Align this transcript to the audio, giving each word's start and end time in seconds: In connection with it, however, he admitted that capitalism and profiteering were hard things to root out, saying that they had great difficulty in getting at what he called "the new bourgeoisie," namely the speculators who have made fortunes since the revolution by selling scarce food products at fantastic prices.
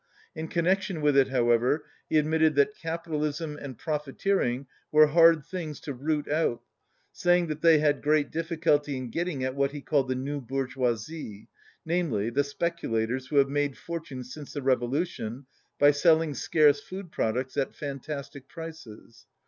In 0.33 0.47
connection 0.47 0.99
with 1.01 1.15
it, 1.15 1.27
however, 1.27 1.85
he 2.09 2.17
admitted 2.17 2.55
that 2.55 2.73
capitalism 2.75 3.55
and 3.55 3.77
profiteering 3.77 4.65
were 4.91 5.05
hard 5.05 5.45
things 5.45 5.79
to 5.81 5.93
root 5.93 6.27
out, 6.27 6.63
saying 7.11 7.45
that 7.49 7.61
they 7.61 7.77
had 7.77 8.01
great 8.01 8.31
difficulty 8.31 8.97
in 8.97 9.11
getting 9.11 9.43
at 9.43 9.53
what 9.53 9.69
he 9.73 9.79
called 9.79 10.07
"the 10.07 10.15
new 10.15 10.41
bourgeoisie," 10.41 11.49
namely 11.85 12.31
the 12.31 12.43
speculators 12.43 13.27
who 13.27 13.35
have 13.35 13.49
made 13.49 13.77
fortunes 13.77 14.33
since 14.33 14.53
the 14.53 14.63
revolution 14.63 15.45
by 15.77 15.91
selling 15.91 16.33
scarce 16.33 16.81
food 16.81 17.11
products 17.11 17.55
at 17.55 17.75
fantastic 17.75 18.47
prices. 18.49 19.27